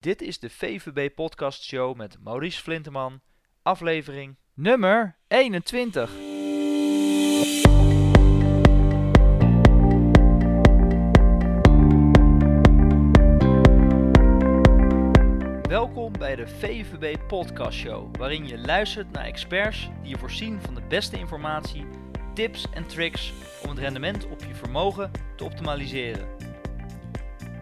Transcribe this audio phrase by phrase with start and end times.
[0.00, 3.20] Dit is de VVB Podcast Show met Maurice Flinteman,
[3.62, 6.10] aflevering nummer 21.
[15.68, 20.74] Welkom bij de VVB Podcast Show, waarin je luistert naar experts die je voorzien van
[20.74, 21.86] de beste informatie,
[22.34, 23.32] tips en tricks
[23.62, 26.28] om het rendement op je vermogen te optimaliseren.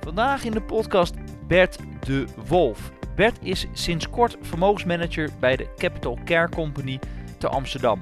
[0.01, 1.15] Vandaag in de podcast
[1.49, 2.91] Bert de Wolf.
[3.15, 6.99] Bert is sinds kort vermogensmanager bij de Capital Care Company
[7.39, 8.01] te Amsterdam.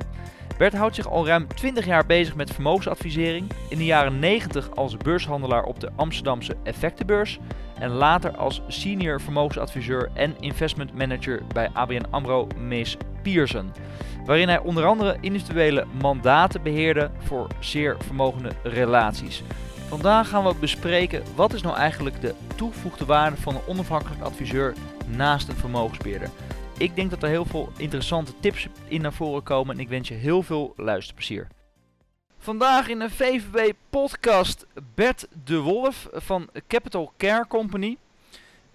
[0.58, 3.50] Bert houdt zich al ruim 20 jaar bezig met vermogensadvisering.
[3.68, 7.38] In de jaren 90 als beurshandelaar op de Amsterdamse Effectenbeurs.
[7.78, 13.72] En later als senior vermogensadviseur en investment manager bij ABN AMRO Mees Pierson.
[14.24, 19.42] Waarin hij onder andere individuele mandaten beheerde voor zeer vermogende relaties.
[19.88, 24.74] Vandaag gaan we bespreken wat is nou eigenlijk de toegevoegde waarde van een onafhankelijk adviseur
[25.06, 26.30] naast een vermogensbeheerder.
[26.78, 30.08] Ik denk dat er heel veel interessante tips in naar voren komen en ik wens
[30.08, 31.48] je heel veel luisterplezier.
[32.38, 37.96] Vandaag in een VVB podcast Bert de Wolf van Capital Care Company.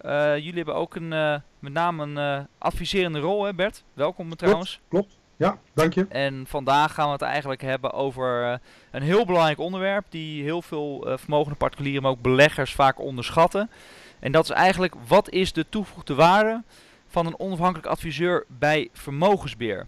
[0.04, 3.84] Uh, jullie hebben ook een, uh, met name een uh, adviserende rol, hè Bert?
[3.92, 4.80] Welkom trouwens.
[4.88, 5.21] Klopt, klopt.
[5.36, 6.06] Ja, dank je.
[6.08, 11.06] En vandaag gaan we het eigenlijk hebben over een heel belangrijk onderwerp die heel veel
[11.16, 13.70] vermogende particulieren, maar ook beleggers vaak onderschatten.
[14.18, 16.62] En dat is eigenlijk wat is de toegevoegde waarde
[17.06, 19.86] van een onafhankelijk adviseur bij vermogensbeheer.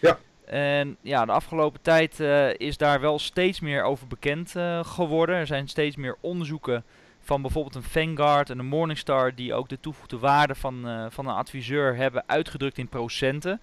[0.00, 0.18] Ja.
[0.44, 5.36] En ja, de afgelopen tijd uh, is daar wel steeds meer over bekend uh, geworden.
[5.36, 6.84] Er zijn steeds meer onderzoeken
[7.20, 11.26] van bijvoorbeeld een Vanguard en een Morningstar die ook de toegevoegde waarde van, uh, van
[11.26, 13.60] een adviseur hebben uitgedrukt in procenten.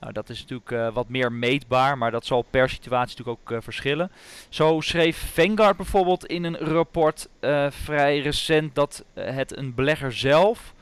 [0.00, 4.10] Nou, dat is natuurlijk wat meer meetbaar, maar dat zal per situatie natuurlijk ook verschillen.
[4.48, 7.28] Zo schreef Vanguard bijvoorbeeld in een rapport
[7.70, 10.74] vrij recent dat het een belegger zelf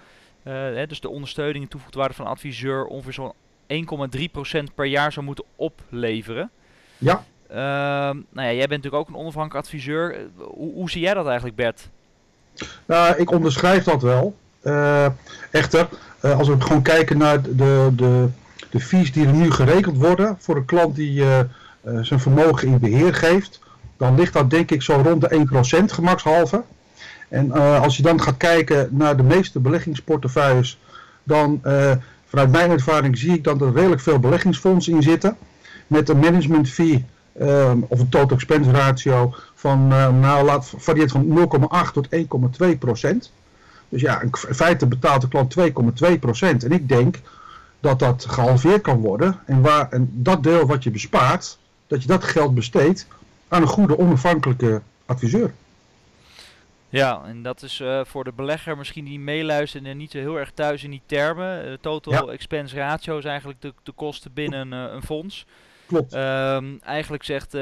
[0.51, 3.33] hè, dus de ondersteuning en toegevoegde waarde van adviseur ongeveer zo'n
[4.69, 6.51] 1,3% per jaar zou moeten opleveren.
[6.99, 7.25] Ja.
[7.51, 7.57] Uh,
[8.31, 10.17] nou ja, jij bent natuurlijk ook een onafhankelijk adviseur.
[10.37, 11.89] Hoe, hoe zie jij dat eigenlijk, Bert?
[12.87, 14.37] Nou, ik onderschrijf dat wel.
[15.51, 15.89] Echter,
[16.21, 18.29] als we gewoon kijken naar de, de,
[18.75, 21.39] de fees die er nu gerekend worden voor een klant die uh,
[22.01, 23.61] zijn vermogen in beheer geeft,
[23.97, 25.47] dan ligt dat denk ik zo rond de
[25.81, 26.63] 1% gemakshalve.
[27.29, 30.81] En uh, als je dan gaat kijken naar de meeste beleggingsportefeuilles,
[31.23, 31.91] dan uh,
[32.27, 35.37] vanuit mijn ervaring zie ik dat er redelijk veel beleggingsfondsen in zitten.
[35.87, 37.05] Met een management fee
[37.41, 39.89] uh, of een total expense ratio van,
[40.21, 41.49] nou laat varieert van
[41.87, 42.09] 0,8 tot
[42.63, 43.33] 1,2 procent.
[43.89, 45.57] Dus ja, in feite betaalt de klant
[46.13, 46.65] 2,2 procent.
[46.65, 47.17] En ik denk
[47.85, 49.41] dat dat gehalveerd kan worden.
[49.47, 53.07] En, waar, en dat deel wat je bespaart, dat je dat geld besteedt
[53.49, 55.55] aan een goede onafhankelijke adviseur.
[56.89, 60.39] Ja, en dat is uh, voor de belegger misschien die meeluistert en niet zo heel
[60.39, 61.69] erg thuis in die termen.
[61.69, 62.33] Uh, total ja.
[62.33, 65.47] expense ratio is eigenlijk de, de kosten binnen uh, een fonds.
[65.87, 66.15] Klopt.
[66.15, 67.53] Um, eigenlijk zegt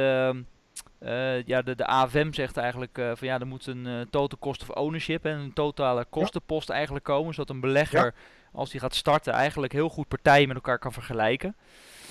[1.46, 5.24] ja, de, de AFM zegt eigenlijk van ja, er moet een total cost of ownership
[5.24, 6.74] en een totale kostenpost ja.
[6.74, 7.34] eigenlijk komen.
[7.34, 8.12] Zodat een belegger, ja.
[8.52, 11.56] Als die gaat starten, eigenlijk heel goed partijen met elkaar kan vergelijken.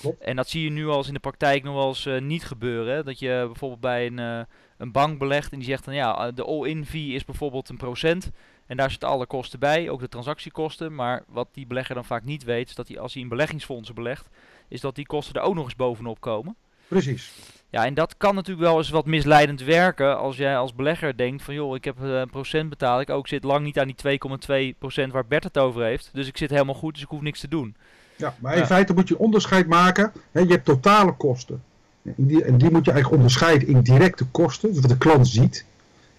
[0.01, 0.21] Klopt.
[0.21, 2.95] En dat zie je nu al eens in de praktijk nog wel eens niet gebeuren.
[2.95, 3.03] Hè?
[3.03, 4.47] Dat je bijvoorbeeld bij een
[4.81, 8.31] een bank belegt en die zegt dan ja, de all-in fee is bijvoorbeeld een procent.
[8.65, 10.95] En daar zitten alle kosten bij, ook de transactiekosten.
[10.95, 13.95] Maar wat die belegger dan vaak niet weet, is dat hij als hij in beleggingsfondsen
[13.95, 14.27] belegt,
[14.67, 16.55] is dat die kosten er ook nog eens bovenop komen.
[16.87, 17.33] Precies.
[17.71, 21.43] Ja, en dat kan natuurlijk wel eens wat misleidend werken als jij als belegger denkt
[21.43, 23.01] van joh, ik heb een procent betaald.
[23.01, 24.19] Ik ook zit lang niet aan die
[25.05, 26.09] 2,2% waar Bert het over heeft.
[26.13, 27.75] Dus ik zit helemaal goed, dus ik hoef niks te doen.
[28.15, 28.65] Ja, maar in ja.
[28.65, 30.11] feite moet je onderscheid maken.
[30.31, 31.63] Hè, je hebt totale kosten.
[32.03, 35.65] En die, en die moet je eigenlijk onderscheiden in directe kosten, wat de klant ziet,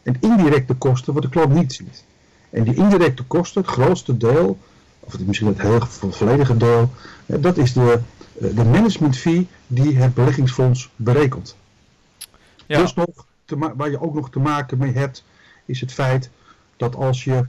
[0.03, 2.05] en indirecte kosten, wat de klant niet ziet.
[2.51, 4.59] En die indirecte kosten, het grootste deel,
[5.01, 5.81] of misschien het heel
[6.11, 6.91] volledige deel,
[7.27, 8.01] dat is de,
[8.49, 11.57] de management fee die het beleggingsfonds berekent.
[12.67, 12.79] Ja.
[12.79, 15.25] Dus nog, te waar je ook nog te maken mee hebt,
[15.65, 16.31] is het feit
[16.77, 17.45] dat als je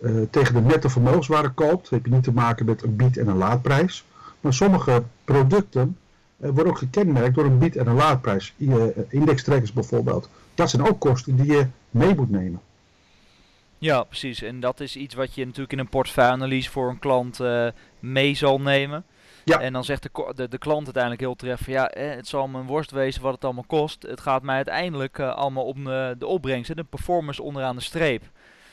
[0.00, 3.28] uh, tegen de nette vermogenswaarde koopt, heb je niet te maken met een bied- en
[3.28, 4.04] een laadprijs.
[4.40, 5.98] Maar sommige producten
[6.36, 8.54] uh, wordt ook gekenmerkt door een bied- en een laadprijs.
[8.56, 10.28] Uh, indextrekkers bijvoorbeeld.
[10.54, 12.60] Dat zijn ook kosten die je mee moet nemen.
[13.78, 14.42] Ja, precies.
[14.42, 17.40] En dat is iets wat je natuurlijk in een portefeuilleanalyse voor een klant
[17.98, 19.04] mee zal nemen.
[19.48, 19.60] Ja.
[19.60, 22.44] En dan zegt de, de, de klant uiteindelijk heel terecht van ja, eh, het zal
[22.44, 24.02] een worst wezen wat het allemaal kost.
[24.02, 28.22] Het gaat mij uiteindelijk uh, allemaal om de, de opbrengst, de performance onderaan de streep.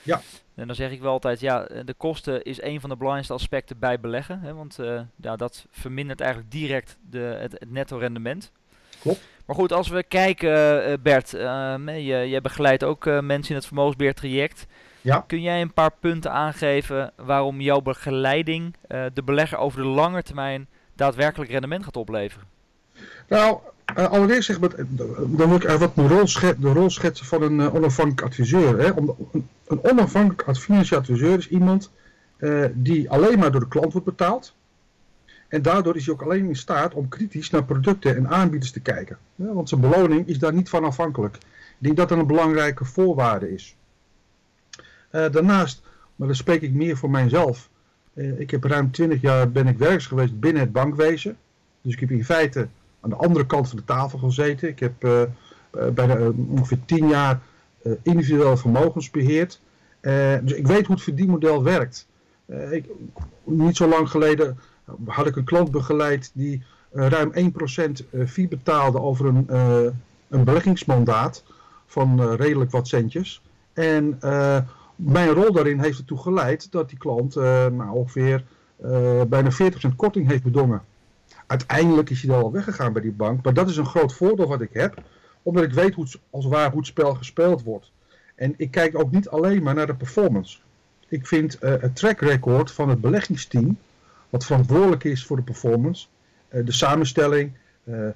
[0.04, 0.22] Ja.
[0.56, 3.80] En dan zeg ik wel altijd, ja, de kosten is een van de belangrijkste aspecten
[3.80, 4.39] bij beleggen.
[4.39, 8.51] Hè, want uh, ja, dat vermindert eigenlijk direct de, het, het netto rendement.
[9.00, 9.22] Klopt.
[9.45, 14.66] Maar goed, als we kijken, Bert, uh, je, jij begeleidt ook mensen in het vermogensbeheertraject.
[15.05, 15.23] Ja.
[15.27, 20.67] Kun jij een paar punten aangeven waarom jouw begeleiding de belegger over de lange termijn
[20.95, 22.47] daadwerkelijk rendement gaat opleveren?
[23.27, 23.57] Nou,
[23.97, 24.69] uh, allereerst zeg maar,
[25.17, 28.21] dan wil ik even wat de rol, schet, de rol schetsen van een uh, onafhankelijk
[28.21, 28.79] adviseur.
[28.79, 28.89] Hè.
[28.89, 31.91] Om, een, een onafhankelijk financieel adviseur is iemand
[32.73, 34.55] die alleen maar door de klant wordt betaald.
[35.47, 38.79] En daardoor is hij ook alleen in staat om kritisch naar producten en aanbieders te
[38.79, 39.17] kijken.
[39.35, 41.35] Ja, want zijn beloning is daar niet van afhankelijk.
[41.35, 41.41] Ik
[41.77, 43.75] denk dat dat een belangrijke voorwaarde is.
[45.15, 45.81] Daarnaast,
[46.15, 47.69] maar dan spreek ik meer voor mijzelf.
[48.13, 51.38] ik heb ruim 20 jaar ben ik werkzaam geweest binnen het bankwezen.
[51.81, 52.67] Dus ik heb in feite
[53.00, 54.67] aan de andere kant van de tafel gezeten.
[54.67, 55.21] Ik heb uh,
[56.50, 57.39] ongeveer tien jaar
[58.01, 59.62] individueel vermogens beheerd.
[60.41, 62.07] dus ik weet hoe het verdienmodel werkt.
[62.71, 62.85] Ik,
[63.44, 64.59] niet zo lang geleden
[65.06, 69.47] had ik een klant begeleid die ruim 1% fee betaalde over een,
[70.27, 71.44] een beleggingsmandaat
[71.85, 73.41] van redelijk wat centjes.
[73.73, 74.17] En
[74.95, 78.44] mijn rol daarin heeft ertoe geleid dat die klant nou, ongeveer
[79.27, 80.81] bijna 40% korting heeft bedongen.
[81.47, 83.44] Uiteindelijk is hij dan al weggegaan bij die bank.
[83.44, 85.03] Maar dat is een groot voordeel wat ik heb.
[85.42, 87.92] Omdat ik weet hoe het, als waar hoe het spel gespeeld wordt.
[88.36, 90.57] En ik kijk ook niet alleen maar naar de performance.
[91.07, 93.77] Ik vind uh, het track record van het beleggingsteam.
[94.30, 96.07] Wat verantwoordelijk is voor de performance.
[96.50, 97.51] De samenstelling.
[97.83, 98.07] Uh,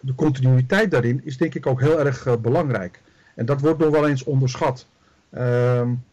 [0.00, 3.00] de continuïteit daarin is denk ik ook heel erg belangrijk.
[3.34, 4.86] En dat wordt nog wel eens onderschat.
[5.30, 6.04] Um,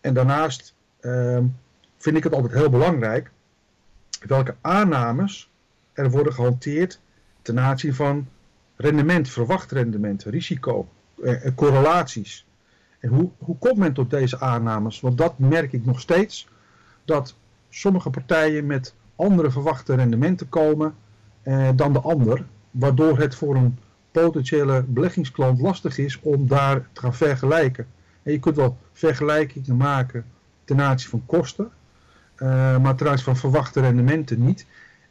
[0.00, 1.56] en daarnaast um,
[1.96, 3.30] vind ik het altijd heel belangrijk.
[4.26, 5.50] Welke aannames
[5.92, 7.00] er worden gehanteerd
[7.42, 8.28] ten aanzien van
[8.76, 10.88] rendement, verwacht rendement, risico,
[11.22, 12.46] eh, eh, correlaties.
[13.00, 15.00] En hoe, hoe komt men tot deze aannames?
[15.00, 16.48] Want dat merk ik nog steeds,
[17.04, 17.34] dat
[17.68, 20.94] sommige partijen met andere verwachte rendementen komen
[21.42, 23.78] eh, dan de ander, waardoor het voor een
[24.10, 27.86] potentiële beleggingsklant lastig is om daar te gaan vergelijken.
[28.32, 30.24] Je kunt wel vergelijkingen maken
[30.64, 31.70] ten aanzien van kosten,
[32.36, 34.66] uh, maar ten aanzien van verwachte rendementen niet.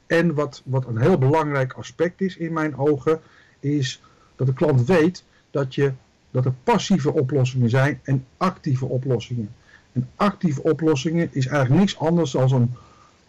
[0.07, 3.19] En wat, wat een heel belangrijk aspect is in mijn ogen,
[3.59, 4.01] is
[4.35, 5.93] dat de klant weet dat, je,
[6.31, 9.49] dat er passieve oplossingen zijn en actieve oplossingen.
[9.91, 12.75] En actieve oplossingen is eigenlijk niks anders dan een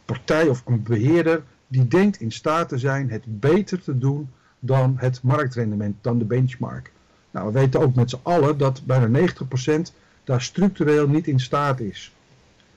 [0.05, 4.95] partij of een beheerder die denkt in staat te zijn het beter te doen dan
[4.97, 6.93] het marktrendement, dan de benchmark.
[7.31, 9.93] Nou, we weten ook met z'n allen dat bijna 90%
[10.25, 12.13] daar structureel niet in staat is.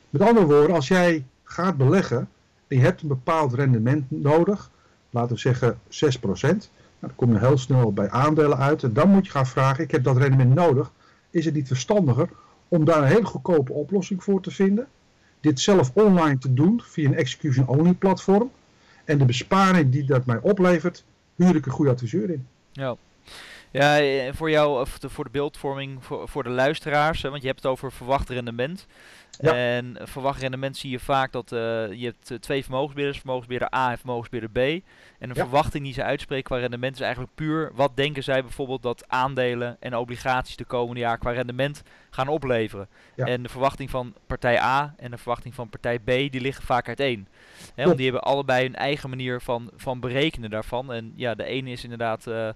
[0.09, 2.29] Met andere woorden, als jij gaat beleggen,
[2.67, 4.69] je hebt een bepaald rendement nodig,
[5.09, 6.69] laten we zeggen 6%.
[7.01, 8.83] Nou, dan kom heel snel bij aandelen uit.
[8.83, 10.91] En dan moet je gaan vragen, ik heb dat rendement nodig.
[11.29, 12.29] Is het niet verstandiger
[12.67, 14.87] om daar een hele goedkope oplossing voor te vinden?
[15.39, 18.51] Dit zelf online te doen via een execution-only platform.
[19.05, 21.03] En de besparing die dat mij oplevert,
[21.35, 22.47] huur ik een goede adviseur in.
[22.71, 22.95] Ja.
[23.71, 27.71] Ja, eh, voor jou, voor de beeldvorming, voor, voor de luisteraars, want je hebt het
[27.71, 28.87] over verwacht rendement.
[29.39, 31.59] En verwacht rendement zie je vaak dat uh,
[31.93, 34.83] je hebt eh, twee vermogensbeheerders, vermogensbeheerder A en vermogensbeheerder B.
[35.19, 38.83] En een verwachting die ze uitspreken qua rendement is eigenlijk puur wat denken zij bijvoorbeeld
[38.83, 42.87] dat aandelen en obligaties de komende jaar qua rendement gaan opleveren.
[43.15, 46.87] En de verwachting van partij A en de verwachting van partij B die liggen vaak
[46.87, 47.27] uiteen.
[47.75, 50.93] Hè, want die hebben allebei een eigen manier van, van berekenen daarvan.
[50.93, 52.27] En ja, de ene is inderdaad...
[52.27, 52.49] Uh,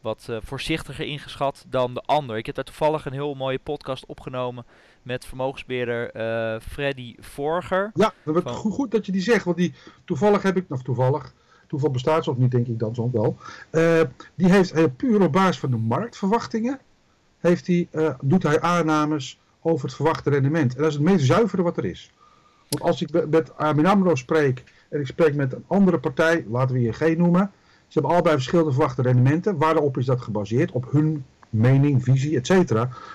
[0.00, 2.36] wat uh, voorzichtiger ingeschat dan de ander.
[2.36, 4.64] Ik heb daar toevallig een heel mooie podcast opgenomen
[5.02, 7.90] met vermogensbeheerder uh, Freddy Vorger.
[7.94, 8.52] Ja, dat van...
[8.52, 9.74] goed, goed dat je die zegt, want die
[10.04, 11.32] toevallig heb ik, of toevallig,
[11.66, 13.36] toeval bestaat ze of niet denk ik dan zo wel.
[13.70, 14.00] Uh,
[14.34, 16.80] die heeft puur op basis van de marktverwachtingen,
[17.38, 17.88] heeft hij,
[18.20, 20.74] doet hij aannames over het verwachte rendement.
[20.74, 22.10] En dat is het meest zuivere wat er is.
[22.68, 26.76] Want als ik met Armin AMRO spreek en ik spreek met een andere partij, laten
[26.76, 27.52] we ING noemen,
[27.88, 29.58] ze hebben allebei verschillende verwachte rendementen.
[29.58, 30.70] Waarop is dat gebaseerd?
[30.70, 32.72] Op hun mening, visie, etc.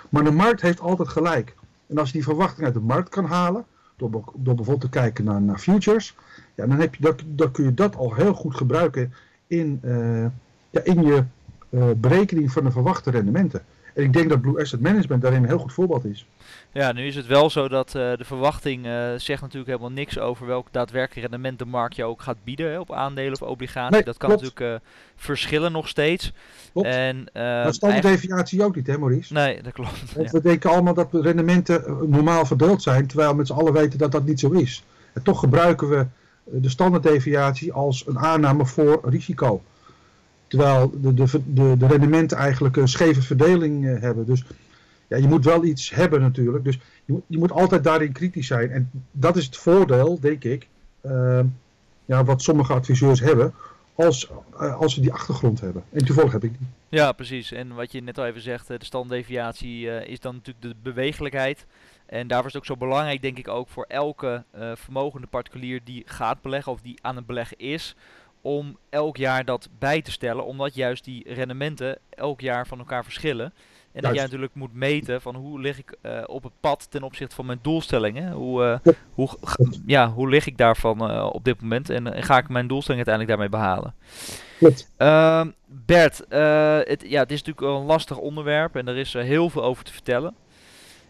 [0.09, 1.55] Maar de markt heeft altijd gelijk.
[1.87, 3.65] En als je die verwachting uit de markt kan halen,
[3.95, 6.15] door, bijvoorbeeld te kijken naar, naar futures,
[6.55, 9.13] ja, dan, heb je dat, dan kun je dat al heel goed gebruiken
[9.47, 10.25] in, uh,
[10.69, 11.23] ja, in je
[11.69, 13.63] uh, berekening van de verwachte rendementen.
[13.93, 16.25] En ik denk dat Blue Asset Management daarin een heel goed voorbeeld is.
[16.71, 20.19] Ja, nu is het wel zo dat uh, de verwachting uh, zegt natuurlijk helemaal niks
[20.19, 23.91] over welk daadwerkelijk rendement de markt jou ook gaat bieden hè, op aandelen of obligaties.
[23.91, 24.43] Nee, dat kan klopt.
[24.43, 26.31] natuurlijk uh, verschillen nog steeds.
[26.73, 26.87] Klopt.
[26.87, 29.33] En, maar standaarddeviatie ook niet, hè Maurice?
[29.33, 30.13] Nee, dat klopt.
[30.13, 30.37] Want ja.
[30.37, 33.99] we denken allemaal dat de rendementen normaal verdeeld zijn, terwijl we met z'n allen weten
[33.99, 34.83] dat dat niet zo is.
[35.13, 36.05] En toch gebruiken we
[36.43, 39.61] de standaarddeviatie als een aanname voor risico.
[40.53, 44.25] Terwijl de, de, de, de rendementen eigenlijk een scheve verdeling uh, hebben.
[44.25, 44.43] Dus
[45.07, 46.63] ja, je moet wel iets hebben natuurlijk.
[46.63, 48.71] Dus je moet, je moet altijd daarin kritisch zijn.
[48.71, 50.67] En dat is het voordeel, denk ik,
[51.01, 51.39] uh,
[52.05, 53.53] ja, wat sommige adviseurs hebben,
[53.95, 55.83] als, als ze die achtergrond hebben.
[55.91, 56.67] En toevallig heb ik die.
[56.89, 57.51] Ja, precies.
[57.51, 61.65] En wat je net al even zegt, de standdeviatie is dan natuurlijk de bewegelijkheid.
[62.05, 64.43] En daarvoor is het ook zo belangrijk, denk ik, ook voor elke
[64.73, 67.95] vermogende particulier die gaat beleggen of die aan het beleggen is,
[68.43, 73.03] om elk jaar dat bij te stellen, omdat juist die rendementen elk jaar van elkaar
[73.03, 73.53] verschillen.
[73.91, 77.03] En dat jij natuurlijk moet meten van hoe lig ik uh, op het pad ten
[77.03, 78.31] opzichte van mijn doelstellingen.
[78.31, 79.29] Hoe, uh, hoe,
[79.85, 83.07] ja, hoe lig ik daarvan uh, op dit moment en, en, ga ik mijn doelstelling
[83.07, 83.93] uiteindelijk daarmee behalen.
[84.97, 86.17] Uh, Bert,
[86.87, 89.93] het, ja, het is natuurlijk een lastig onderwerp en er is heel veel over te
[89.93, 90.35] vertellen.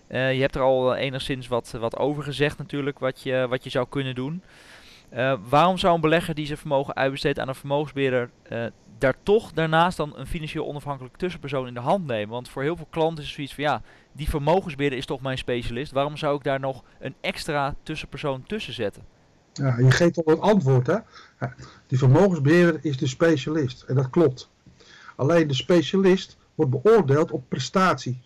[0.09, 3.85] je hebt er al enigszins wat, wat over gezegd natuurlijk, wat je, wat je zou
[3.89, 4.43] kunnen doen.
[5.49, 8.29] Waarom zou een belegger die zijn vermogen uitbesteedt aan een vermogensbeheerder
[8.97, 12.29] daar toch daarnaast dan een financieel onafhankelijk tussenpersoon in de hand nemen.
[12.29, 15.37] Want voor heel veel klanten is het zoiets van ja, die vermogensbeheerder is toch mijn
[15.37, 15.91] specialist.
[15.91, 19.03] Waarom zou ik daar nog een extra tussenpersoon tussen zetten?
[19.53, 20.97] Ja, je geeft al het antwoord hè.
[21.87, 23.81] Die vermogensbeheerder is de specialist.
[23.81, 24.49] En dat klopt.
[25.15, 28.21] Alleen de specialist wordt beoordeeld op prestatie.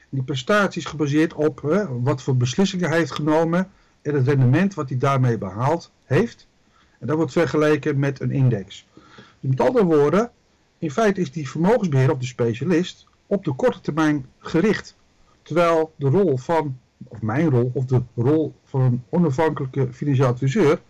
[0.00, 3.70] En die prestatie is gebaseerd op hè, wat voor beslissingen hij heeft genomen
[4.02, 6.48] en het rendement wat hij daarmee behaald heeft.
[6.98, 8.86] En dat wordt vergeleken met een index.
[9.40, 10.30] Dus met andere woorden,
[10.78, 14.96] in feite is die vermogensbeheer of de specialist op de korte termijn gericht.
[15.42, 16.78] Terwijl de rol van,
[17.08, 20.80] of mijn rol, of de rol van een onafhankelijke financieel adviseur,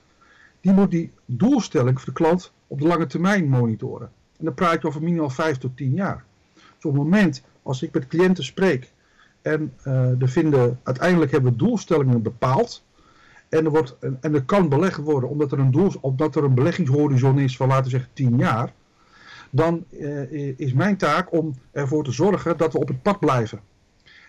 [0.60, 4.10] die moet die doelstelling voor de klant op de lange termijn monitoren.
[4.38, 6.24] En dan praat je over minimaal 5 tot 10 jaar.
[6.54, 8.92] Dus op het moment als ik met cliënten spreek
[9.42, 12.84] en uh, er vinden, uiteindelijk hebben we doelstellingen bepaald,
[13.50, 16.54] en er, wordt, en er kan belegd worden omdat er een, doel, omdat er een
[16.54, 18.72] beleggingshorizon is van laten we zeggen 10 jaar.
[19.50, 23.60] Dan uh, is mijn taak om ervoor te zorgen dat we op het pad blijven.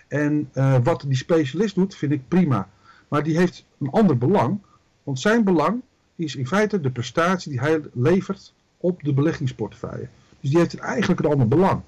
[0.07, 2.69] En uh, wat die specialist doet vind ik prima.
[3.07, 4.59] Maar die heeft een ander belang.
[5.03, 5.81] Want zijn belang
[6.15, 10.07] is in feite de prestatie die hij levert op de beleggingsportefeuille.
[10.39, 11.81] Dus die heeft eigenlijk een ander belang.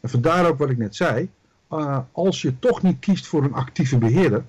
[0.00, 1.30] En vandaar ook wat ik net zei.
[1.72, 4.44] Uh, als je toch niet kiest voor een actieve beheerder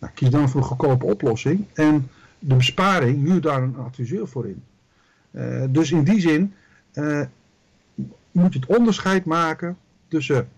[0.00, 4.46] nou, kies dan voor een goedkope oplossing en de besparing, huur daar een adviseur voor
[4.46, 4.62] in.
[5.30, 6.54] Uh, dus in die zin
[6.94, 7.20] uh,
[8.32, 9.76] moet je het onderscheid maken
[10.08, 10.48] tussen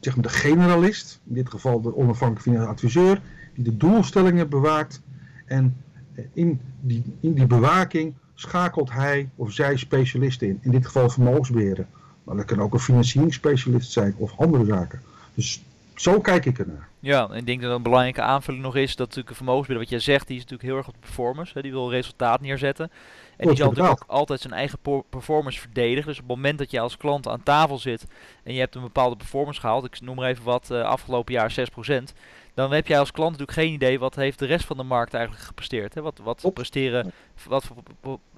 [0.00, 3.20] zeg maar, de generalist, in dit geval de onafhankelijke financiële adviseur,
[3.54, 5.00] die de doelstellingen bewaakt
[5.44, 5.76] en
[6.14, 10.58] eh, in die, in die bewaking schakelt hij of zij specialisten in.
[10.62, 11.86] In dit geval vermogensbeheerder.
[12.24, 15.00] Maar dat kan ook een financieringsspecialist zijn of andere zaken.
[15.34, 15.64] Dus
[16.00, 16.88] zo kijk ik ernaar.
[17.00, 20.04] Ja, en ik denk dat een belangrijke aanvulling nog is dat natuurlijk een vermogensbeheerder, wat
[20.04, 21.52] jij zegt, die is natuurlijk heel erg op de performance.
[21.54, 22.90] Hè, die wil resultaat neerzetten.
[23.36, 24.78] En die zal natuurlijk ook altijd zijn eigen
[25.10, 26.06] performance verdedigen.
[26.06, 28.06] Dus op het moment dat je als klant aan tafel zit
[28.42, 31.50] en je hebt een bepaalde performance gehaald, ik noem maar even wat, uh, afgelopen jaar
[31.50, 32.14] 6%,
[32.58, 35.14] dan heb jij als klant natuurlijk geen idee wat heeft de rest van de markt
[35.14, 35.94] eigenlijk gepresteerd.
[35.94, 36.02] Hè?
[36.02, 37.12] Wat, wat, presteren,
[37.46, 37.70] wat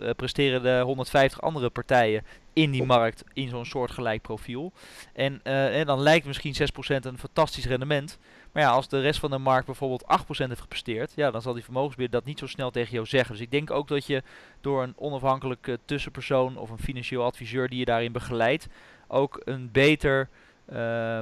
[0.00, 4.72] uh, presteren de 150 andere partijen in die markt in zo'n soortgelijk profiel.
[5.12, 6.56] En, uh, en dan lijkt misschien 6%
[7.00, 8.18] een fantastisch rendement.
[8.52, 11.54] Maar ja, als de rest van de markt bijvoorbeeld 8% heeft gepresteerd, ja, dan zal
[11.54, 13.32] die vermogensbeheerder dat niet zo snel tegen jou zeggen.
[13.32, 14.22] Dus ik denk ook dat je
[14.60, 18.68] door een onafhankelijke tussenpersoon of een financieel adviseur die je daarin begeleidt,
[19.08, 20.28] ook een beter
[20.72, 20.78] uh,
[21.18, 21.20] uh,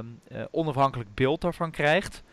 [0.51, 2.23] onafhankelijk beeld daarvan krijgt.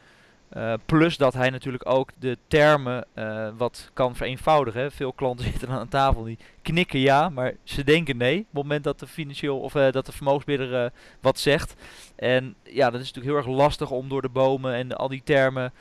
[0.56, 4.92] Uh, plus dat hij natuurlijk ook de termen uh, wat kan vereenvoudigen.
[4.92, 8.38] Veel klanten zitten aan een tafel die knikken ja, maar ze denken nee.
[8.38, 11.74] Op het moment dat de financieel of uh, dat de vermogensbeheerder wat zegt.
[12.16, 15.22] En ja, dat is natuurlijk heel erg lastig om door de bomen en al die
[15.24, 15.72] termen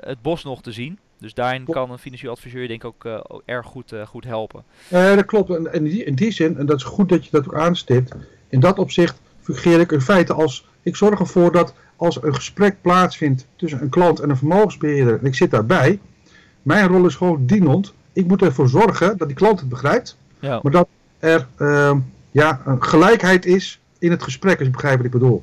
[0.00, 0.98] het bos nog te zien.
[1.18, 4.64] Dus daarin kan een financieel adviseur denk ik ook, ook erg goed, goed helpen.
[4.88, 5.50] dat klopt.
[5.50, 8.14] En in die, in die zin, en dat is goed dat je dat ook aanstipt.
[8.48, 10.66] In dat opzicht fungeer ik in feite als...
[10.82, 15.18] Ik zorg ervoor dat als er een gesprek plaatsvindt tussen een klant en een vermogensbeheerder
[15.18, 15.98] en ik zit daarbij,
[16.62, 17.92] mijn rol is gewoon dienend.
[18.12, 20.60] Ik moet ervoor zorgen dat die klant het begrijpt, ja.
[20.62, 21.96] maar dat er uh,
[22.30, 25.42] ja, een gelijkheid is in het gesprek, als je begrijpt wat ik bedoel.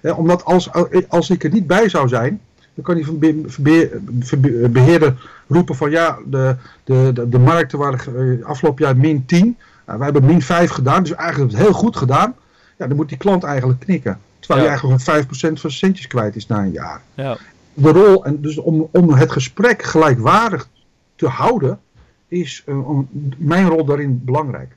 [0.00, 0.70] Eh, omdat als,
[1.08, 2.40] als ik er niet bij zou zijn,
[2.74, 8.96] dan kan die beheerder roepen van ja, de, de, de, de markten waren afgelopen jaar
[8.96, 9.56] min 10.
[9.86, 12.34] Nou, wij hebben min 5 gedaan, dus eigenlijk hebben we het heel goed gedaan.
[12.78, 14.20] Ja, dan moet die klant eigenlijk knikken.
[14.40, 14.72] Terwijl ja.
[14.72, 17.02] je eigenlijk 5% van zijn centjes kwijt is na een jaar.
[17.14, 17.36] Ja.
[17.74, 20.68] De rol, en dus om, om het gesprek gelijkwaardig
[21.16, 21.80] te houden,
[22.28, 22.98] is uh,
[23.36, 24.76] mijn rol daarin belangrijk.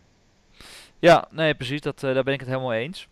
[0.99, 1.81] Ja, nee, precies.
[1.81, 3.07] Dat, uh, daar ben ik het helemaal eens.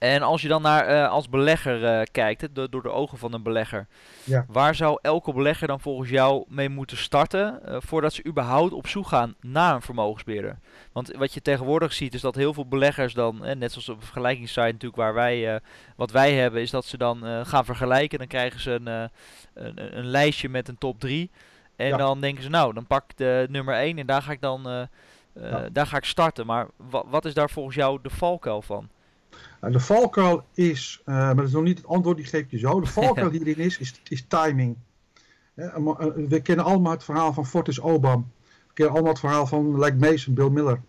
[0.00, 3.42] En als je dan naar uh, als belegger uh, kijkt, door de ogen van een
[3.42, 3.86] belegger,
[4.24, 4.44] ja.
[4.48, 8.86] waar zou elke belegger dan volgens jou mee moeten starten uh, voordat ze überhaupt op
[8.86, 10.58] zoek gaan naar een vermogensbeheerder?
[10.92, 13.96] Want wat je tegenwoordig ziet is dat heel veel beleggers dan, eh, net zoals op
[13.96, 15.60] een vergelijkingssite natuurlijk waar wij,
[15.96, 18.18] wat wij hebben, is dat ze dan gaan vergelijken.
[18.18, 21.30] Dan krijgen ze een, een, een, lijstje met een top 3.
[21.76, 21.96] En ja.
[21.96, 24.88] dan denken ze, nou, dan pak ik de nummer 1 en daar ga ik dan
[25.34, 25.68] ja.
[25.72, 26.46] daar ga ik starten.
[26.46, 26.66] Maar
[27.06, 28.88] wat is daar volgens jou de valkuil van?
[29.60, 32.58] Nou, de valkuil is, uh, maar dat is nog niet het antwoord, die geef je
[32.58, 32.80] zo.
[32.80, 34.76] De valkuil hierin is, is, is timing.
[36.28, 38.32] we kennen allemaal het verhaal van Fortis Obam.
[38.66, 40.80] We kennen allemaal het verhaal van Like Mason, Bill Miller.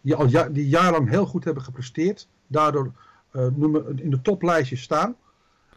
[0.00, 2.28] Die al ja, die jarenlang heel goed hebben gepresteerd.
[2.46, 2.92] Daardoor
[3.32, 3.42] uh,
[3.94, 5.16] in de toplijstjes staan.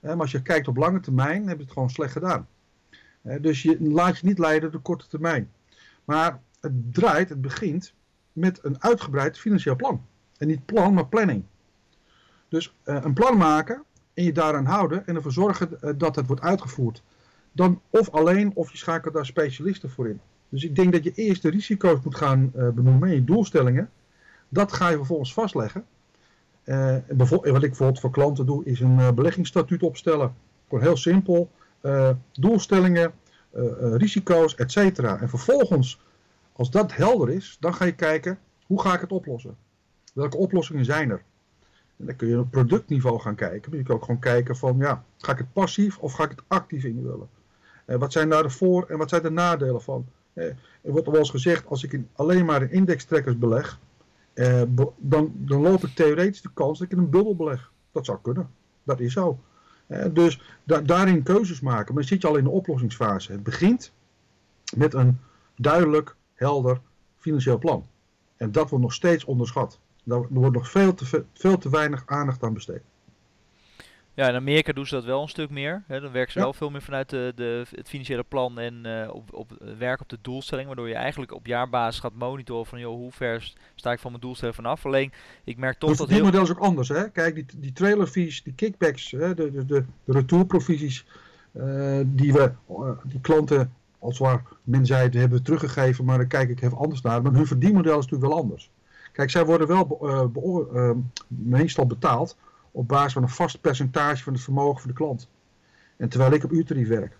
[0.01, 2.47] maar als je kijkt op lange termijn, hebben ze het gewoon slecht gedaan.
[3.41, 5.51] dus je laat je niet leiden door de korte termijn.
[6.05, 7.93] Maar het draait, het begint
[8.33, 10.05] met een uitgebreid financieel plan.
[10.37, 11.43] En niet plan, maar planning.
[12.49, 16.27] Dus uh, een plan maken en je daaraan houden en ervoor zorgen uh, dat het
[16.27, 17.03] wordt uitgevoerd.
[17.51, 20.19] Dan of alleen of je schakelt daar specialisten voor in.
[20.49, 23.89] Dus ik denk dat je eerst de risico's moet gaan uh, benoemen en je doelstellingen.
[24.49, 25.85] Dat ga je vervolgens vastleggen.
[27.29, 30.33] wat ik bijvoorbeeld voor klanten doe is een beleggingsstatuut opstellen.
[30.67, 31.49] Gewoon heel simpel.
[32.31, 33.13] doelstellingen,
[33.79, 34.77] risico's, etc.
[34.99, 36.01] En vervolgens,
[36.53, 39.55] als dat helder is, dan ga je kijken hoe ga ik het oplossen.
[40.13, 41.23] Welke oplossingen zijn er?
[42.01, 43.69] Dan kun je op productniveau gaan kijken.
[43.69, 46.29] Maar je kan ook gewoon kijken van, ja, ga ik het passief of ga ik
[46.29, 47.29] het actief invullen?
[47.85, 50.05] Eh, wat zijn daar de voor- en wat zijn de nadelen van?
[50.33, 50.45] Eh,
[50.81, 53.79] er wordt al wel eens gezegd, als ik in, alleen maar in indextrekkers beleg,
[54.33, 54.61] eh,
[54.97, 57.71] dan, dan loop ik theoretisch de kans dat ik in een bubbel beleg.
[57.91, 58.49] Dat zou kunnen.
[58.83, 59.39] Dat is zo.
[59.87, 61.85] Eh, dus da daarin keuzes maken.
[61.93, 63.31] Maar dan zit je al in de oplossingsfase.
[63.31, 63.91] Het begint
[64.75, 65.19] met een
[65.55, 66.81] duidelijk, helder
[67.17, 67.87] financieel plan.
[68.37, 69.79] En dat wordt nog steeds onderschat.
[70.03, 72.81] Daar wordt nog veel te, veel te weinig aandacht aan besteed.
[74.13, 75.83] Ja, in Amerika doen ze dat wel een stuk meer.
[75.87, 76.01] Hè.
[76.01, 79.33] Dan werken ze wel veel meer vanuit de, de, het financiële plan en uh, op,
[79.33, 80.67] op werk op de doelstelling.
[80.67, 84.23] Waardoor je eigenlijk op jaarbasis gaat monitoren van joh, hoe ver sta ik van mijn
[84.23, 84.85] doelstelling vanaf.
[84.85, 85.11] Alleen,
[85.43, 86.09] ik merk toch dat...
[86.09, 86.89] Het model is ook anders.
[86.89, 87.09] Hè?
[87.09, 91.05] Kijk, die, die trailer fees, die kickbacks, hè, de, de, de, de retouroprovisies
[91.53, 96.27] uh, die we, uh, die klanten als waar men zei, hebben we teruggegeven, maar dan
[96.27, 97.21] kijk ik even anders naar.
[97.21, 98.69] Maar hun verdienmodel is natuurlijk wel anders.
[99.19, 99.87] Kijk, zij worden wel
[100.31, 100.91] be uh,
[101.27, 102.37] meestal betaald
[102.71, 105.29] op basis van een vast percentage van het vermogen van de klant.
[105.97, 107.17] En terwijl ik op uurtarief werk.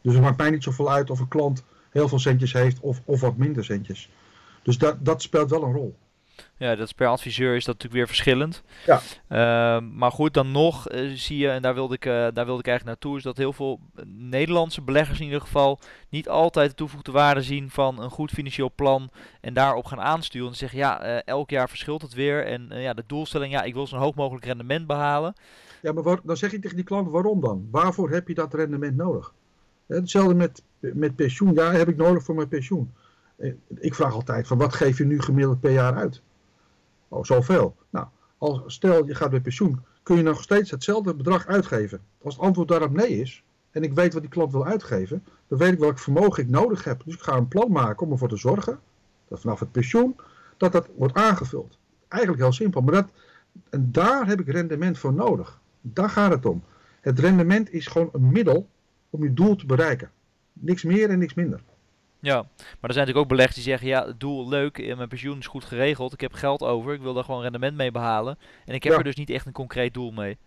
[0.00, 3.00] Dus het maakt mij niet zoveel uit of een klant heel veel centjes heeft of,
[3.04, 4.10] of wat minder centjes.
[4.62, 5.94] Dus dat, dat speelt wel een rol.
[6.56, 8.62] Ja, dat is per adviseur is dat natuurlijk weer verschillend.
[8.86, 9.00] Ja.
[9.28, 12.60] Uh, maar goed, dan nog uh, zie je, en daar wilde, ik, uh, daar wilde
[12.60, 15.78] ik eigenlijk naartoe, is dat heel veel Nederlandse beleggers in ieder geval
[16.08, 20.48] niet altijd de toegevoegde waarde zien van een goed financieel plan en daarop gaan aansturen.
[20.48, 22.46] En zeggen, ja, elk jaar verschilt het weer.
[22.46, 25.34] En ja, de doelstelling, ja, ik wil zo'n hoog mogelijk rendement behalen.
[25.80, 27.68] Ja, maar waar, dan zeg je tegen die klant, waarom dan?
[27.70, 29.32] Waarvoor heb je dat rendement nodig?
[29.86, 31.54] Hetzelfde met, met pensioen.
[31.54, 32.92] Ja, heb ik nodig voor mijn pensioen.
[33.78, 36.22] Ik vraag altijd van wat geef je nu gemiddeld per jaar uit?
[37.12, 37.76] Oh, zoveel.
[37.90, 38.06] Nou,
[38.38, 42.00] als, stel je gaat bij pensioen, kun je nog steeds hetzelfde bedrag uitgeven.
[42.22, 45.58] Als het antwoord daarop nee is, en ik weet wat die klant wil uitgeven, dan
[45.58, 47.02] weet ik welk vermogen ik nodig heb.
[47.04, 48.80] Dus ik ga een plan maken om ervoor te zorgen,
[49.28, 50.16] dat vanaf het pensioen,
[50.56, 51.78] dat dat wordt aangevuld.
[52.08, 53.08] Eigenlijk heel simpel, maar dat,
[53.70, 55.60] en daar heb ik rendement voor nodig.
[55.80, 56.62] Daar gaat het om.
[57.00, 58.68] Het rendement is gewoon een middel
[59.10, 60.10] om je doel te bereiken.
[60.52, 61.62] Niks meer en niks minder.
[62.22, 65.38] Ja, maar er zijn natuurlijk ook beleggers die zeggen, ja, het doel leuk, mijn pensioen
[65.38, 68.38] is goed geregeld, ik heb geld over, ik wil daar gewoon rendement mee behalen.
[68.64, 70.38] En ik heb er dus niet echt een concreet doel mee.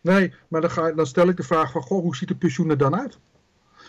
[0.00, 2.70] Nee, maar dan, ga, dan stel ik de vraag van, goh, hoe ziet de pensioen
[2.70, 3.18] er dan uit?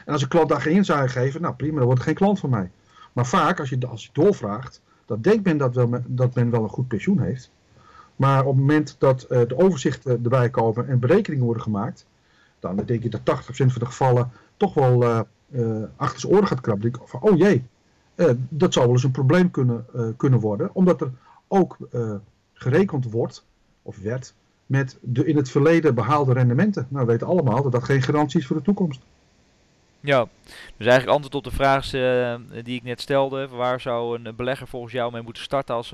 [0.06, 2.40] En als een klant daar geen inzage geven, nou prima, dan wordt het geen klant
[2.40, 2.72] van mij.
[3.14, 6.64] Maar vaak, als je, als je doorvraagt, dan denkt men dat, wel, dat men wel
[6.64, 7.52] een goed pensioen heeft.
[8.16, 12.06] Maar op het moment dat uh, de overzichten erbij komen en berekeningen worden gemaakt,
[12.60, 15.04] dan denk je dat 80% van de gevallen toch wel...
[15.04, 15.20] Uh,
[15.96, 16.92] achter zijn oren gaat krabben.
[16.92, 17.64] Denk ik van, oh jee,
[18.16, 20.70] uh, dat zou wel eens een probleem kunnen, uh, kunnen worden.
[20.74, 21.12] Omdat er
[21.48, 21.78] ook
[22.54, 23.46] gerekend wordt,
[23.82, 24.34] of werd,
[24.66, 26.88] met de in het verleden behaalde rendementen.
[26.90, 29.02] Nou, we weten allemaal dat dat geen garantie is voor de toekomst.
[30.00, 30.28] Ja,
[30.78, 31.90] dus eigenlijk antwoord op de vraag
[32.64, 33.48] die ik net stelde.
[33.48, 35.94] Waar zou een belegger volgens jou mee moeten starten als,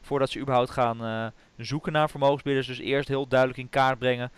[0.00, 2.66] voordat ze überhaupt gaan zoeken naar vermogensbieders?
[2.66, 4.30] Dus eerst heel duidelijk in kaart brengen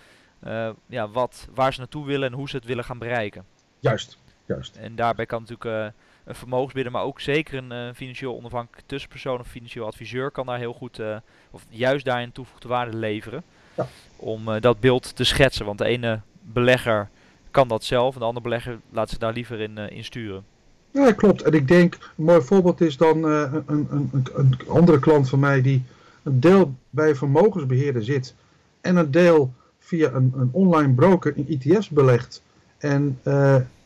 [0.87, 3.45] ja, wat, waar ze naartoe willen en hoe ze het willen gaan bereiken.
[3.79, 4.77] Juist, Juist.
[4.77, 9.41] En daarbij kan natuurlijk uh, een vermogensbidder, maar ook zeker een uh, financieel onafhankelijk tussenpersoon
[9.41, 11.17] of financieel adviseur kan daar heel goed, uh,
[11.51, 13.43] of juist daarin toevoegde waarde leveren.
[13.77, 13.87] Ja.
[14.17, 15.67] Om dat beeld te schetsen.
[15.67, 17.09] Want de ene belegger
[17.51, 20.45] kan dat zelf en de andere belegger laat zich daar liever in, in sturen.
[20.91, 21.43] Ja, klopt.
[21.43, 25.39] En ik denk, een mooi voorbeeld is dan een, een, een, een, andere klant van
[25.39, 25.83] mij die
[26.23, 28.35] een deel bij een vermogensbeheerder zit
[28.81, 32.43] en een deel via een, een online broker in ETF's belegt.
[32.79, 33.19] En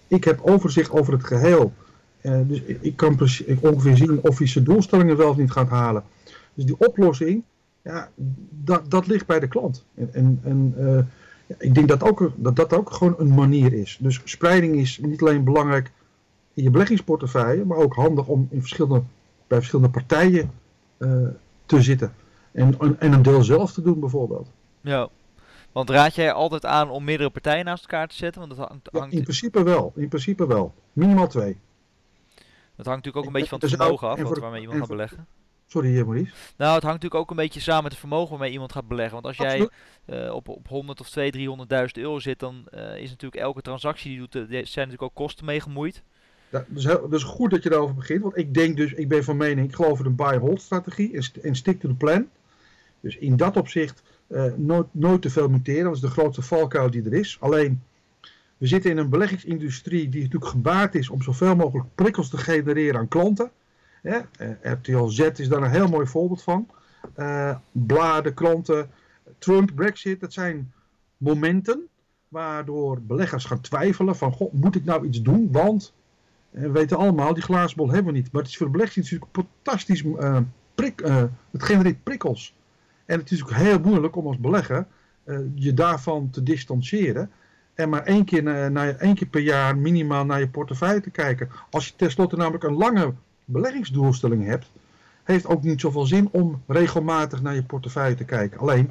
[0.09, 1.73] ik heb overzicht over het geheel.
[2.23, 5.69] Uh, dus ik kan ik ongeveer zien of hij zijn doelstellingen wel of niet gaat
[5.69, 6.05] halen.
[6.55, 7.43] Dus die oplossing,
[7.83, 8.09] ja,
[8.51, 9.85] dat, dat ligt bij de klant.
[10.13, 10.99] En, en, uh,
[11.59, 13.99] ik denk dat, ook, dat dat ook gewoon een manier is.
[14.01, 15.91] Dus spreiding is niet alleen belangrijk
[16.55, 19.03] in je beleggingsportefeuille, maar ook handig om in verschillende,
[19.47, 20.51] bij verschillende partijen
[20.99, 21.29] uh,
[21.67, 22.13] te zitten.
[22.53, 24.51] En, en een deel zelf te doen bijvoorbeeld.
[24.81, 25.09] Ja,
[25.77, 28.41] want raad jij altijd aan om meerdere partijen naast elkaar te zetten?
[28.41, 29.93] Want dat hangt, Ja, in principe wel.
[29.97, 30.75] In principe wel.
[30.93, 31.57] Minimaal twee.
[32.77, 34.61] dat hangt natuurlijk ook een en- beetje van dus het ook- vermogen af wat, waarmee
[34.61, 35.27] iemand gaat beleggen.
[35.67, 36.31] Sorry, eh, Maurice.
[36.57, 39.23] Nou, het hangt natuurlijk ook een beetje samen met het vermogen waarmee iemand gaat beleggen.
[39.23, 39.69] Want als jij
[40.05, 44.11] eh, op, op 100 of 200, 300.000 euro zit, dan eh, is natuurlijk elke transactie
[44.11, 46.03] die je doet, eh, er zijn natuurlijk ook kosten mee gemoeid.
[46.51, 48.23] Ja, dus, heel, dus goed dat je daarover begint.
[48.23, 51.23] Want ik denk dus, ik ben van mening, ik geloof in een buy-hold strategie en,
[51.23, 52.29] st- en stick to the plan.
[53.01, 54.07] Dus in dat opzicht eh,
[54.57, 55.85] nooit, nooit te veel muteren.
[55.85, 57.37] Dat is de grootste valkuil die er is.
[57.41, 57.83] Alleen,
[58.57, 63.01] we zitten in een beleggingsindustrie die natuurlijk gebaat is om zoveel mogelijk prikkels te genereren
[63.01, 63.51] aan klanten.
[64.03, 64.19] Hè?
[64.39, 66.69] eh, RTL Z is daar een heel mooi voorbeeld van.
[67.15, 68.91] Eh, bladen, klanten,
[69.39, 70.73] Trump, Brexit, dat zijn
[71.17, 71.89] momenten
[72.29, 75.49] waardoor beleggers gaan twijfelen van, goh, moet ik nou iets doen?
[75.53, 75.93] Want
[76.51, 78.33] we weten allemaal, die glazen bol hebben we niet.
[78.33, 80.03] Maar het is voor de beleggers natuurlijk fantastisch.
[80.03, 80.39] eh,
[80.75, 82.55] prik, eh, het genereert prikkels.
[83.07, 84.87] En het is ook heel moeilijk om als belegger
[85.25, 87.31] eh, je daarvan te distancieren.
[87.75, 91.11] En maar één keer, na, na- één keer per jaar minimaal naar je portefeuille te
[91.11, 91.49] kijken.
[91.71, 93.13] Als je tenslotte namelijk een lange
[93.45, 94.71] beleggingsdoelstelling hebt,
[95.25, 98.59] heeft ook niet zoveel zin om regelmatig naar je portefeuille te kijken.
[98.61, 98.91] Alleen,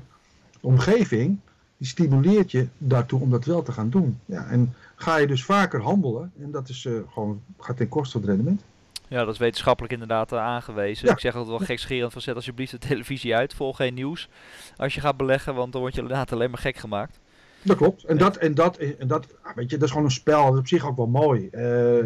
[0.51, 1.38] de omgeving,
[1.78, 4.19] die stimuleert je daartoe om dat wel te gaan doen.
[4.25, 8.12] Ja, en ga je dus vaker handelen, en dat is eh, gewoon, gaat ten koste
[8.12, 8.62] van het rendement.
[9.09, 11.07] Ja, dat is wetenschappelijk inderdaad eh, aangewezen.
[11.07, 11.13] Ja.
[11.13, 14.29] Ik zeg altijd wel gekscherend van zet alsjeblieft de televisie uit, volg geen nieuws
[14.77, 17.19] als je gaat beleggen, want dan word je inderdaad alleen maar gek gemaakt.
[17.61, 18.03] Dat klopt.
[18.03, 18.23] En Ja.
[18.23, 20.43] dat, en dat, en dat, ah, weet je, dat is gewoon een spel.
[20.45, 21.47] Dat is op zich ook wel mooi.
[21.51, 21.61] eh,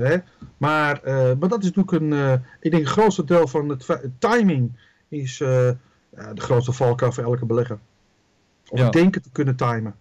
[0.08, 0.18] hè?
[0.58, 3.86] Maar, eh, maar dat is natuurlijk een, eh, ik denk het grootste deel van het
[4.20, 4.72] timing
[5.08, 5.48] is eh,
[6.34, 7.80] de grootste valkuil voor elke belegger.
[8.70, 8.84] Om Ja.
[8.84, 9.96] het denken te kunnen timen.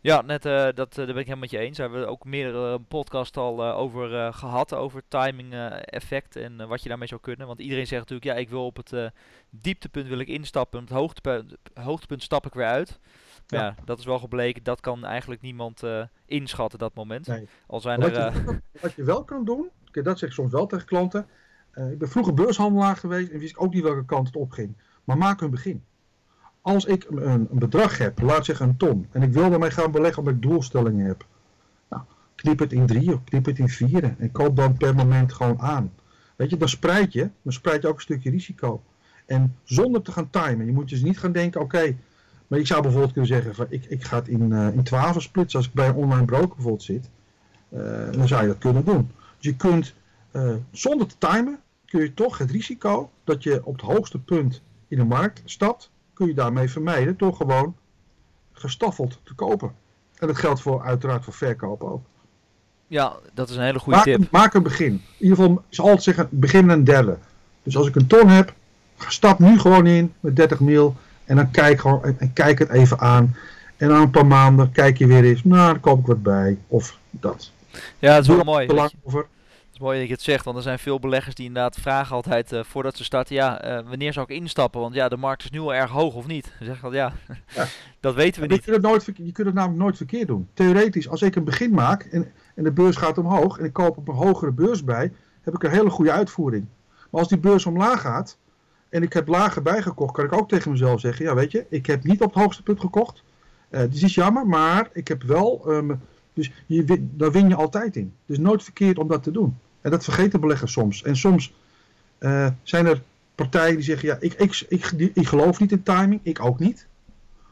[0.00, 1.76] Ja, net, eh, dat, eh, daar ben ik helemaal met je eens.
[1.76, 6.68] Daar hebben we ook meerdere podcasts al eh, over eh, gehad, over timing effect en
[6.68, 7.46] wat je daarmee zou kunnen.
[7.46, 9.12] Want iedereen zegt natuurlijk, ja, ik wil op het
[9.50, 12.98] dieptepunt wil ik instappen, op het hoogtepunt, hoogtepunt stap ik weer uit.
[13.48, 13.66] Maar ja.
[13.66, 13.74] Ja.
[13.84, 15.82] dat is wel gebleken, dat kan eigenlijk niemand
[16.26, 17.26] inschatten, dat moment.
[17.26, 17.48] Nee.
[17.66, 18.32] Al zijn Wat er...
[18.32, 21.26] je, wat je wel kan doen, dat zeg ik soms wel tegen klanten.
[21.90, 24.76] Ik ben vroeger beurshandelaar geweest en wist ik ook niet welke kant het opging.
[25.04, 25.84] Maar maak een begin.
[26.68, 30.18] Als ik een, bedrag heb, laat zeggen een ton, en ik wil daarmee gaan beleggen
[30.18, 31.26] omdat ik doelstellingen heb.
[31.90, 32.02] Nou,
[32.34, 35.60] knip het in drie of knip het in vier en koop dan per moment gewoon
[35.60, 35.92] aan.
[36.36, 38.82] Weet je, dan spreid je, dan spreid je ook een stukje risico.
[39.26, 40.66] En zonder te gaan timen.
[40.66, 41.96] Je moet dus niet gaan denken, oké,
[42.46, 45.22] maar ik zou bijvoorbeeld kunnen zeggen, van, ik, ik ga het in, eh in 12
[45.22, 47.10] splitsen als ik bij een online broker bijvoorbeeld zit.
[47.68, 49.10] Eh, dan zou je dat kunnen doen.
[49.38, 49.94] Dus je kunt,
[50.30, 54.62] eh, zonder te timen, kun je toch het risico dat je op het hoogste punt
[54.88, 57.76] in de markt stapt, kun je daarmee vermijden door gewoon
[58.52, 59.72] gestaffeld te kopen.
[60.18, 62.04] En dat geldt voor, uiteraard voor verkopen ook.
[62.86, 64.30] ja, dat is een hele goede Maak, tip.
[64.30, 64.92] maak een begin.
[64.92, 67.16] In ieder geval, zal altijd zeggen, begin een derde.
[67.62, 68.54] Dus als ik een ton heb,
[69.08, 70.94] stap nu gewoon in met 30 mil.
[71.24, 73.36] En dan kijk, gewoon, en, en kijk het even aan.
[73.76, 76.58] En na een paar maanden kijk je weer eens, nou dan koop ik wat bij.
[76.66, 77.50] Of dat.
[77.98, 78.66] Ja, het is wel mooi.
[78.66, 79.26] te dat lang je- over.
[79.78, 82.52] Is mooi dat je het zegt, want er zijn veel beleggers die inderdaad vragen altijd
[82.52, 84.80] eh, voordat ze starten, ja, eh, wanneer zou ik instappen?
[84.80, 86.52] Want ja, de markt is nu al erg hoog of niet?
[86.58, 87.66] Dan zeg ik altijd, ja, Ja.
[88.00, 88.64] dat weten we Je niet.
[88.64, 90.48] kunt, het nooit, je kunt het namelijk nooit verkeerd doen.
[90.54, 93.96] Theoretisch, als ik een begin maak en, en de beurs gaat omhoog en ik koop
[93.96, 95.12] op een hogere beurs bij,
[95.42, 96.66] heb ik een hele goede uitvoering.
[97.10, 98.38] Maar als die beurs omlaag gaat
[98.88, 101.86] en ik heb lager bijgekocht, kan ik ook tegen mezelf zeggen, ja weet je, ik
[101.86, 103.22] heb niet op het hoogste punt gekocht.
[103.68, 105.94] Eh dus is jammer, maar ik heb wel, ehm,
[106.32, 108.12] dus je, daar win je altijd in.
[108.26, 109.56] Dus nooit verkeerd om dat te doen.
[109.80, 111.02] En dat vergeten beleggers soms.
[111.02, 111.52] En soms
[112.18, 113.02] eh, zijn er
[113.34, 116.86] partijen die zeggen, ja, ik, ik, ik, ik geloof niet in timing, ik ook niet.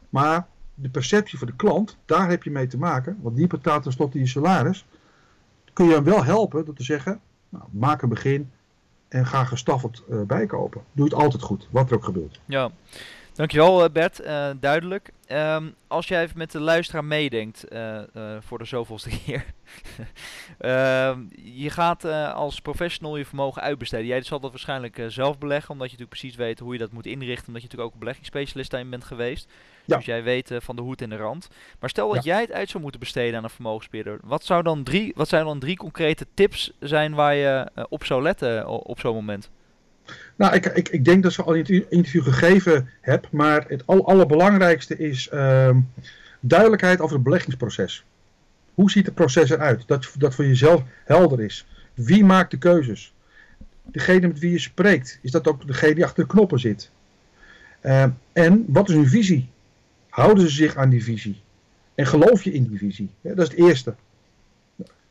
[0.09, 3.19] Maar de perceptie voor de klant, daar heb je mee te maken.
[3.21, 4.87] Want die betaalt tenslotte je salaris.
[5.73, 8.51] Kun je hem wel helpen door te zeggen, nou, maak een begin
[9.09, 10.83] en ga gestaffeld eh, bijkopen.
[10.93, 12.41] Doe het altijd goed, wat er ook gebeurt.
[12.45, 12.71] Ja,
[13.37, 15.13] dankjewel eh, Bert, Eh, duidelijk.
[15.27, 18.03] Ehm, als jij even met de luisteraar meedenkt eh,
[18.41, 19.45] voor de zoveelste keer.
[20.59, 24.07] Ehm, je gaat als professional je vermogen uitbesteden.
[24.07, 27.07] Jij zal dat waarschijnlijk zelf beleggen, omdat je natuurlijk precies weet hoe je dat moet
[27.07, 27.47] inrichten.
[27.47, 29.49] Omdat je natuurlijk ook beleggingsspecialist daarin bent geweest.
[29.85, 29.97] Ja.
[29.97, 31.49] Dus jij weet van de hoed en de rand.
[31.81, 34.19] Maar stel dat jij het uit zou moeten besteden aan een vermogensbeheerder.
[34.25, 38.23] Wat, zou dan drie, wat zijn dan drie concrete tips zijn waar je op zou
[38.23, 39.51] letten op zo'n moment?
[40.37, 44.07] Nou, ik, ik, ik denk dat ze al u- interview gegeven heb, maar het al,
[44.07, 45.79] allerbelangrijkste is ehm,
[46.41, 48.05] duidelijkheid over het beleggingsproces.
[48.75, 49.83] Hoe ziet het proces eruit?
[49.87, 51.67] Dat, dat voor jezelf helder is.
[51.95, 53.15] Wie maakt de keuzes?
[53.83, 56.91] Degene met wie je spreekt, is dat ook degene die achter de knoppen zit?
[57.81, 59.49] Ehm, en wat is hun visie?
[60.09, 61.41] Houden ze zich aan die visie?
[61.95, 63.11] En geloof je in die visie?
[63.21, 63.95] Dat is het eerste.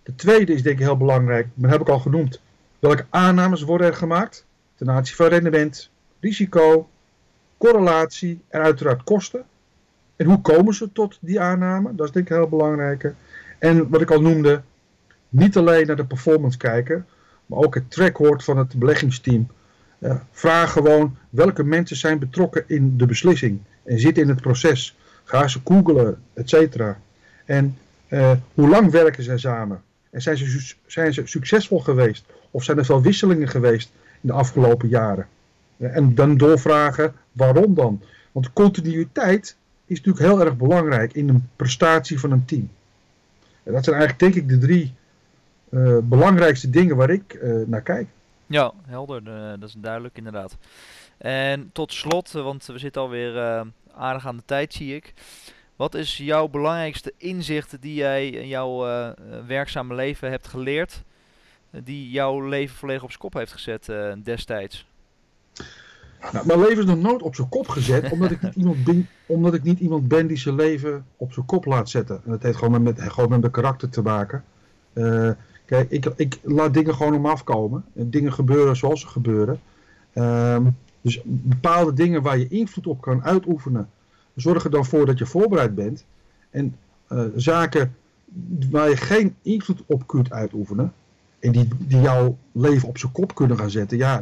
[0.03, 2.41] De tweede is denk ik heel belangrijk, maar dat heb ik al genoemd.
[2.79, 4.44] Welke aannames worden er gemaakt?
[4.75, 6.89] Ten aanzien van rendement, risico,
[7.57, 9.43] correlatie en uiteraard kosten.
[10.15, 11.95] En hoe komen ze tot die aanname?
[11.95, 13.13] Dat is denk ik heel belangrijk.
[13.59, 14.61] En wat ik al noemde,
[15.29, 17.05] niet alleen naar de performance kijken,
[17.45, 19.47] maar ook het trackhoort van het beleggingsteam.
[19.99, 24.97] Uh, vraag gewoon welke mensen zijn betrokken in de beslissing en zitten in het proces.
[25.23, 26.99] Ga ze googlen, et cetera.
[27.45, 29.81] En uh, hoe lang werken zij samen?
[30.09, 32.25] En zijn ze, zijn ze succesvol geweest?
[32.51, 35.27] Of zijn er veel wisselingen geweest in de afgelopen jaren?
[35.77, 38.01] En dan doorvragen, waarom dan?
[38.31, 42.69] Want continuïteit is natuurlijk heel erg belangrijk in een prestatie van een team.
[43.63, 44.93] En dat zijn eigenlijk denk ik de drie
[45.69, 48.07] uh, belangrijkste dingen waar ik uh, naar kijk.
[48.47, 49.21] Ja, helder.
[49.27, 50.57] Uh, dat is duidelijk inderdaad.
[51.17, 55.13] En tot slot, want we zitten alweer aardig aan de tijd zie ik.
[55.75, 58.77] Wat is jouw belangrijkste inzicht die jij in jouw
[59.47, 61.03] werkzame leven hebt geleerd?
[61.83, 63.91] Die jouw leven volledig op zijn kop heeft gezet
[64.23, 64.87] destijds?
[66.31, 69.07] Nou, mijn leven is nog nooit op zijn kop gezet, omdat ik, niet iemand ben,
[69.25, 72.21] omdat ik niet iemand ben die zijn leven op zijn kop laat zetten.
[72.23, 74.43] En dat heeft gewoon met, gewoon met mijn karakter te maken.
[74.93, 75.31] Uh,
[75.65, 77.85] kijk, ik, ik laat dingen gewoon om afkomen.
[77.95, 79.59] En dingen gebeuren zoals ze gebeuren.
[80.13, 83.89] Um, dus bepaalde dingen waar je invloed op kan uitoefenen,
[84.35, 86.05] zorg er dan voor dat je voorbereid bent.
[86.49, 86.75] En
[87.09, 87.95] uh, zaken
[88.71, 90.93] waar je geen invloed op kunt uitoefenen,
[91.45, 94.15] en die, die jouw leven op zijn kop kunnen gaan zetten, ja,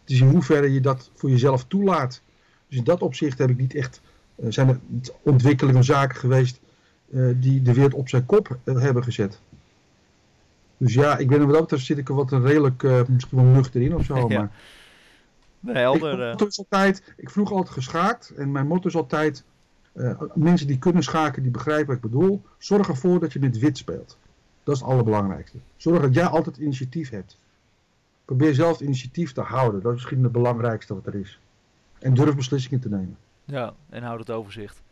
[0.00, 2.22] het is in hoeverre je dat voor jezelf toelaat.
[2.68, 4.00] Dus in dat opzicht heb ik niet echt,
[4.36, 4.78] uh, zijn er
[5.22, 6.60] ontwikkelingen zaken geweest
[7.10, 9.40] uh, die de wereld op zijn kop uh, hebben gezet.
[10.76, 13.38] Dus ja, ik ben er wat dat betreft zit ik er wat een redelijk, misschien
[13.38, 14.14] wel nuchter in of zo.
[14.28, 14.50] ja.
[15.60, 19.44] Maar nee, helder, ik, is altijd, ik vroeg altijd geschaakt en mijn motto is altijd,
[20.34, 23.78] mensen die kunnen schaken, die begrijpen wat ik bedoel, zorg ervoor dat je met wit
[23.78, 24.18] speelt.
[24.64, 25.58] Dat is het allerbelangrijkste.
[25.76, 27.38] Zorg dat jij altijd initiatief hebt.
[28.24, 29.82] Probeer zelf initiatief te houden.
[29.82, 31.38] Dat is misschien het belangrijkste wat er is.
[31.98, 33.16] En durf beslissingen te nemen.
[33.44, 34.82] Ja, en houd het overzicht.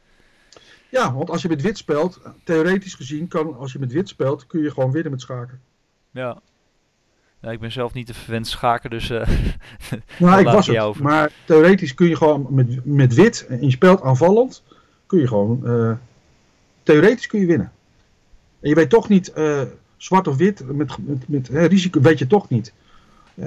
[0.89, 4.47] Ja, want als je met wit speelt, theoretisch gezien, kan, als je met wit speelt,
[4.47, 5.61] kun je gewoon winnen met schaken.
[6.11, 6.41] Ja.
[7.41, 9.11] ja ik ben zelf niet de verwend schaker, dus.
[9.11, 9.29] Uh,
[10.19, 10.79] nou, ik was het.
[10.79, 11.03] Over.
[11.03, 14.63] Maar theoretisch kun je gewoon met, met wit, en je speelt aanvallend,
[15.07, 15.61] kun je gewoon.
[15.65, 15.93] Uh,
[16.83, 17.73] theoretisch kun je winnen.
[18.61, 19.63] En je weet toch niet, uh,
[19.97, 22.73] zwart of wit, met, met, met risico weet je toch niet.
[23.41, 23.43] 50-50.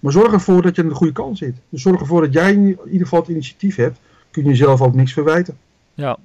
[0.00, 1.56] maar zorg ervoor dat je aan de goede kant zit.
[1.68, 3.98] Dus zorg ervoor dat jij in ieder geval het initiatief hebt.
[4.30, 5.58] Kun je jezelf ook niks verwijten.
[5.94, 6.16] Ja.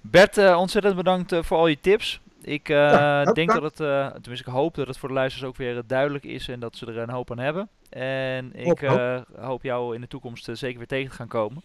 [0.00, 2.20] Bert, uh, ontzettend bedankt voor al je tips.
[2.42, 3.76] Ik ja, denk dat het,
[4.22, 6.86] tenminste ik hoop dat het voor de luisteraars ook weer duidelijk is en dat ze
[6.86, 7.68] er een hoop aan hebben.
[7.90, 9.26] En ik hoop, hoop.
[9.40, 11.62] hoop jou in de toekomst zeker weer tegen te gaan komen.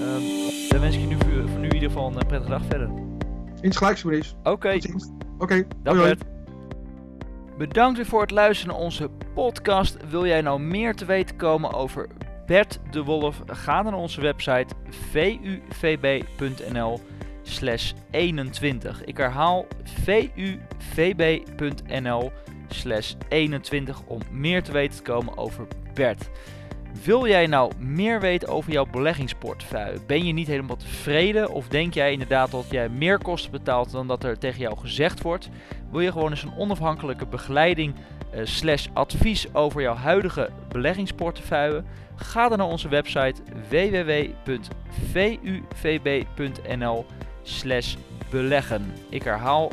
[0.00, 0.22] Ehm,
[0.68, 3.07] dan wens ik je nu voor, voor, nu in ieder geval een prettige dag verder.
[3.60, 4.34] Insgelijks, Maurice.
[4.38, 4.50] Oké.
[4.50, 4.82] Okay.
[5.38, 6.16] Oké, okay.
[7.58, 9.96] Bedankt weer voor het luisteren naar onze podcast.
[10.10, 12.08] Wil jij nou meer te weten komen over
[12.46, 13.42] Bert de Wolf?
[13.46, 14.74] Ga dan naar onze website
[15.70, 17.00] vuvb.nl
[17.42, 19.04] slash 21.
[19.04, 19.66] Ik herhaal
[20.94, 22.32] vuvb.nl
[22.68, 26.30] slash 21 om meer te weten te komen over Bert.
[27.04, 30.00] Wil jij nou meer weten over jouw beleggingsportefeuille?
[30.06, 34.06] Ben je niet helemaal tevreden of denk jij inderdaad dat jij meer kosten betaalt dan
[34.06, 35.48] dat er tegen jou gezegd wordt?
[35.90, 41.82] Wil je gewoon eens een onafhankelijke begeleiding uh, slash advies over jouw huidige beleggingsportefeuille?
[42.16, 44.66] Ga dan naar onze website www.vuvb.nl
[47.42, 47.94] slash
[48.30, 48.92] beleggen.
[49.08, 49.72] Ik herhaal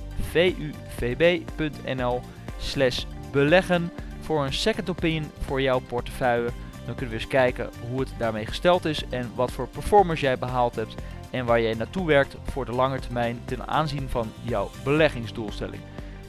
[0.97, 2.21] vuvb.nl
[2.58, 6.49] slash beleggen voor een second opinion voor jouw portefeuille.
[6.86, 10.38] Dan kunnen we eens kijken hoe het daarmee gesteld is en wat voor performance jij
[10.38, 10.95] behaald hebt
[11.32, 15.82] en waar jij naartoe werkt voor de lange termijn ten aanzien van jouw beleggingsdoelstelling.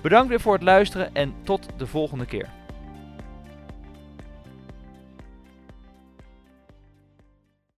[0.02, 2.48] Bedankt weer voor het luisteren en tot de volgende keer.